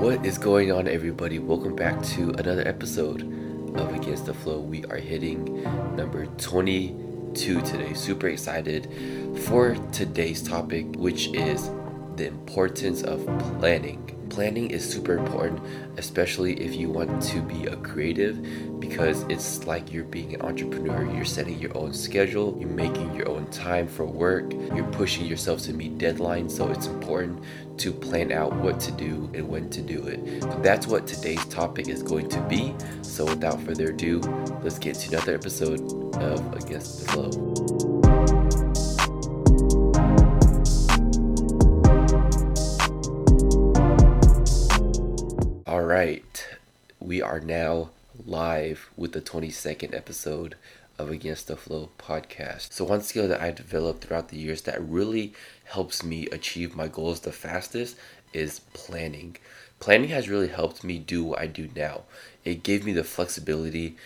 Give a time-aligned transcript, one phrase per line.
[0.00, 1.38] What is going on, everybody?
[1.38, 3.20] Welcome back to another episode
[3.76, 4.58] of Against the Flow.
[4.58, 5.62] We are hitting
[5.94, 7.92] number 22 today.
[7.92, 8.88] Super excited
[9.40, 11.70] for today's topic, which is
[12.20, 13.24] the importance of
[13.58, 14.14] planning.
[14.28, 15.58] Planning is super important,
[15.96, 21.10] especially if you want to be a creative, because it's like you're being an entrepreneur.
[21.14, 25.62] You're setting your own schedule, you're making your own time for work, you're pushing yourself
[25.62, 26.50] to meet deadlines.
[26.50, 27.42] So it's important
[27.78, 30.62] to plan out what to do and when to do it.
[30.62, 32.74] That's what today's topic is going to be.
[33.00, 34.20] So without further ado,
[34.62, 35.80] let's get to another episode
[36.16, 37.89] of Against the Flow.
[47.10, 47.90] We are now
[48.24, 50.54] live with the 22nd episode
[50.96, 52.72] of Against the Flow podcast.
[52.72, 56.86] So, one skill that I developed throughout the years that really helps me achieve my
[56.86, 57.96] goals the fastest
[58.32, 59.38] is planning.
[59.80, 62.02] Planning has really helped me do what I do now.
[62.44, 63.96] It gave me the flexibility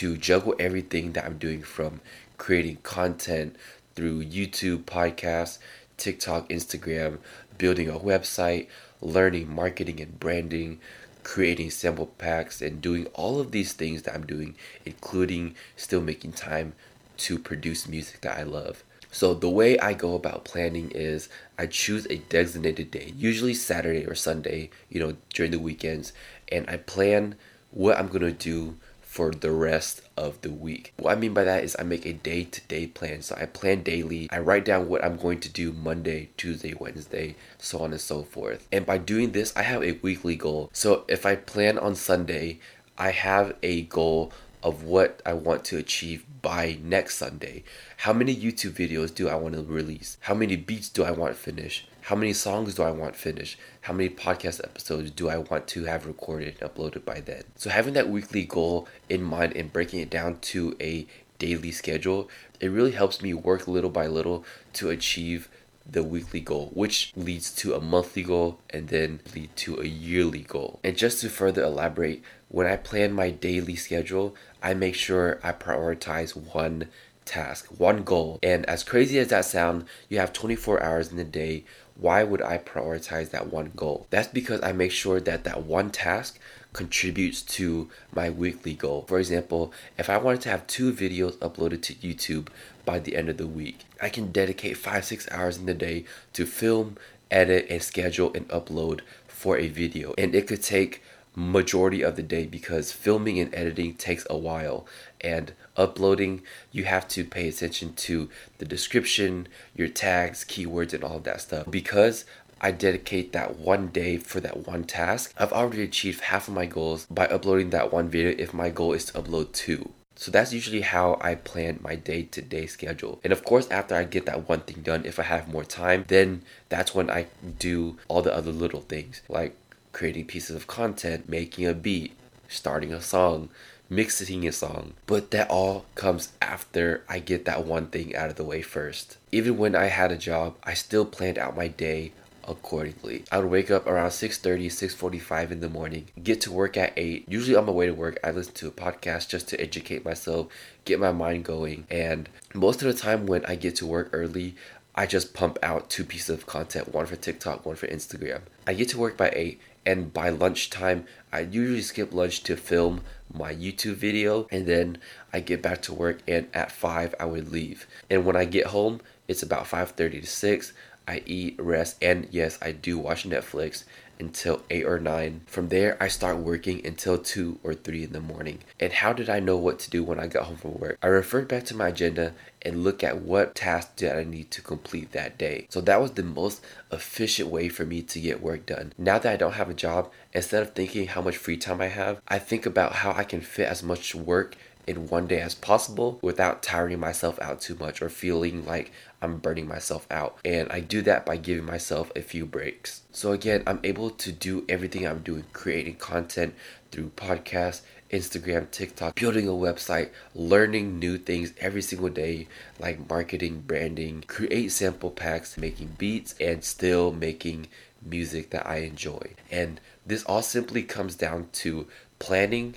[0.00, 2.00] to juggle everything that I'm doing from
[2.38, 3.54] creating content
[3.94, 5.58] through YouTube, podcasts,
[5.96, 7.18] TikTok, Instagram,
[7.56, 8.66] building a website,
[9.00, 10.80] learning marketing and branding,
[11.28, 14.54] creating sample packs, and doing all of these things that I'm doing,
[14.86, 16.72] including still making time
[17.18, 18.82] to produce music that I love.
[19.12, 24.06] So, the way I go about planning is I choose a designated day, usually Saturday
[24.06, 26.14] or Sunday, you know, during the weekends,
[26.50, 27.34] and I plan
[27.72, 28.78] what I'm gonna do
[29.18, 30.92] for the rest of the week.
[30.96, 33.20] What I mean by that is I make a day to day plan.
[33.22, 34.28] So I plan daily.
[34.30, 38.22] I write down what I'm going to do Monday, Tuesday, Wednesday, so on and so
[38.22, 38.68] forth.
[38.70, 40.70] And by doing this, I have a weekly goal.
[40.72, 42.60] So if I plan on Sunday,
[42.96, 47.64] I have a goal of what I want to achieve by next Sunday.
[47.98, 50.16] How many YouTube videos do I want to release?
[50.20, 51.88] How many beats do I want finished?
[52.02, 53.58] How many songs do I want finished?
[53.82, 57.42] How many podcast episodes do I want to have recorded and uploaded by then?
[57.56, 61.06] So having that weekly goal in mind and breaking it down to a
[61.38, 62.28] daily schedule,
[62.60, 64.44] it really helps me work little by little
[64.74, 65.48] to achieve
[65.90, 70.42] the weekly goal, which leads to a monthly goal and then lead to a yearly
[70.42, 70.80] goal.
[70.84, 75.52] And just to further elaborate, when I plan my daily schedule, I make sure I
[75.52, 76.88] prioritize one
[77.24, 78.38] task, one goal.
[78.42, 81.64] And as crazy as that sounds, you have 24 hours in the day.
[81.96, 84.06] Why would I prioritize that one goal?
[84.10, 86.38] That's because I make sure that that one task
[86.72, 89.04] contributes to my weekly goal.
[89.08, 92.48] For example, if I wanted to have two videos uploaded to YouTube
[92.84, 96.04] by the end of the week, I can dedicate five, six hours in the day
[96.34, 96.96] to film,
[97.30, 100.14] edit, and schedule and upload for a video.
[100.16, 101.02] And it could take
[101.38, 104.84] majority of the day because filming and editing takes a while
[105.20, 108.28] and uploading you have to pay attention to
[108.58, 112.24] the description your tags keywords and all of that stuff because
[112.60, 116.66] I dedicate that one day for that one task, I've already achieved half of my
[116.66, 119.92] goals by uploading that one video if my goal is to upload two.
[120.16, 123.20] So that's usually how I plan my day to day schedule.
[123.22, 126.04] And of course, after I get that one thing done, if I have more time,
[126.08, 127.26] then that's when I
[127.60, 129.54] do all the other little things like
[129.98, 132.12] creating pieces of content, making a beat,
[132.46, 133.48] starting a song,
[133.90, 134.92] mixing a song.
[135.06, 139.16] But that all comes after I get that one thing out of the way first.
[139.32, 142.12] Even when I had a job, I still planned out my day
[142.46, 143.24] accordingly.
[143.32, 147.24] I would wake up around 6:30, 6:45 in the morning, get to work at 8.
[147.26, 150.46] Usually on my way to work, I listen to a podcast just to educate myself,
[150.84, 154.54] get my mind going, and most of the time when I get to work early,
[154.98, 158.40] I just pump out two pieces of content, one for TikTok, one for Instagram.
[158.66, 163.02] I get to work by 8 and by lunchtime, I usually skip lunch to film
[163.32, 164.98] my YouTube video and then
[165.32, 167.86] I get back to work and at 5 I would leave.
[168.10, 170.72] And when I get home, it's about 5:30 to 6.
[171.06, 173.84] I eat, rest, and yes, I do watch Netflix
[174.18, 175.42] until 8 or 9.
[175.46, 178.60] From there, I start working until 2 or 3 in the morning.
[178.80, 180.98] And how did I know what to do when I got home from work?
[181.02, 184.62] I referred back to my agenda and look at what tasks did I need to
[184.62, 185.66] complete that day.
[185.70, 188.92] So that was the most efficient way for me to get work done.
[188.98, 191.88] Now that I don't have a job, instead of thinking how much free time I
[191.88, 194.56] have, I think about how I can fit as much work
[194.88, 198.90] in one day as possible without tiring myself out too much or feeling like
[199.20, 200.38] I'm burning myself out.
[200.44, 203.02] And I do that by giving myself a few breaks.
[203.12, 206.54] So again, I'm able to do everything I'm doing, creating content
[206.90, 212.48] through podcasts, Instagram, TikTok, building a website, learning new things every single day,
[212.78, 217.66] like marketing, branding, create sample packs, making beats, and still making
[218.02, 219.34] music that I enjoy.
[219.50, 221.86] And this all simply comes down to
[222.18, 222.76] planning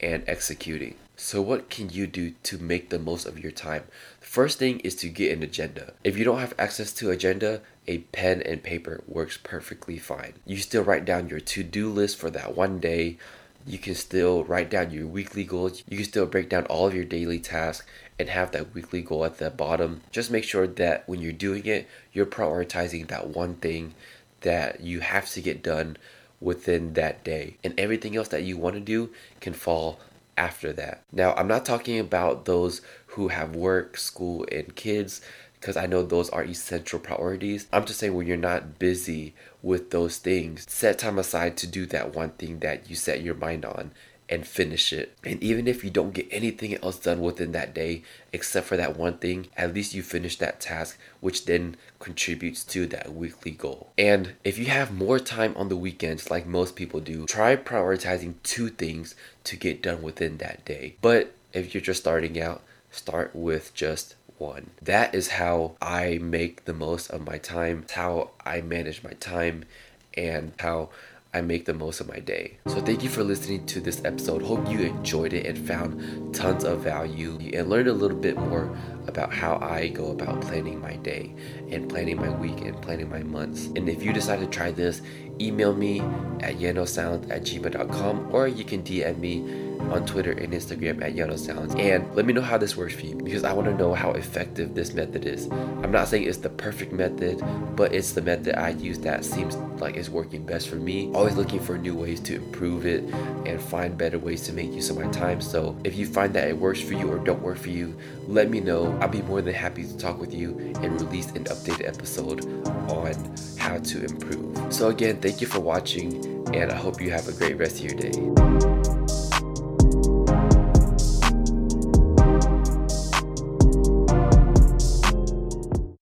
[0.00, 0.96] and executing.
[1.24, 3.84] So, what can you do to make the most of your time?
[4.18, 5.92] The first thing is to get an agenda.
[6.02, 10.32] If you don't have access to agenda, a pen and paper works perfectly fine.
[10.44, 13.18] You still write down your to-do list for that one day.
[13.64, 15.84] You can still write down your weekly goals.
[15.88, 17.86] You can still break down all of your daily tasks
[18.18, 20.00] and have that weekly goal at the bottom.
[20.10, 23.94] Just make sure that when you're doing it, you're prioritizing that one thing
[24.40, 25.98] that you have to get done
[26.40, 27.58] within that day.
[27.62, 30.00] And everything else that you want to do can fall
[30.36, 31.02] after that.
[31.12, 35.20] Now, I'm not talking about those who have work, school, and kids
[35.54, 37.68] because I know those are essential priorities.
[37.72, 41.86] I'm just saying when you're not busy with those things, set time aside to do
[41.86, 43.92] that one thing that you set your mind on
[44.32, 45.14] and finish it.
[45.22, 48.02] And even if you don't get anything else done within that day
[48.32, 52.86] except for that one thing, at least you finish that task, which then contributes to
[52.86, 53.92] that weekly goal.
[53.98, 58.36] And if you have more time on the weekends, like most people do, try prioritizing
[58.42, 59.14] two things
[59.44, 60.96] to get done within that day.
[61.02, 64.70] But if you're just starting out, start with just one.
[64.80, 69.66] That is how I make the most of my time, how I manage my time,
[70.14, 70.88] and how
[71.34, 72.58] I make the most of my day.
[72.66, 74.42] So thank you for listening to this episode.
[74.42, 78.76] Hope you enjoyed it and found tons of value and learned a little bit more
[79.06, 81.34] about how I go about planning my day
[81.70, 83.66] and planning my week and planning my months.
[83.76, 85.00] And if you decide to try this,
[85.40, 86.00] email me
[86.40, 91.38] at yenohsound at gmail.com or you can DM me on Twitter and Instagram at Yenoh
[91.38, 91.74] Sounds.
[91.76, 94.12] And let me know how this works for you because I want to know how
[94.12, 95.50] effective this method is.
[95.50, 97.42] I'm not saying it's the perfect method,
[97.76, 101.12] but it's the method I use that seems like it's working best for me.
[101.12, 103.04] Always looking for new ways to improve it
[103.46, 105.40] and find better ways to make use of my time.
[105.40, 107.96] So if you find that it works for you or don't work for you,
[108.28, 108.96] let me know.
[109.00, 112.46] I'll be more than happy to talk with you and release an updated episode
[112.90, 113.14] on
[113.58, 114.72] how to improve.
[114.72, 117.90] So again, thank you for watching and I hope you have a great rest of
[117.90, 118.81] your day.